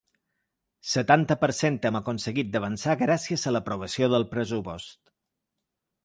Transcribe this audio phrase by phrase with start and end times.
[0.91, 5.01] Setanta per cent Hem aconseguit d’avançar gràcies a l’aprovació del pressupost.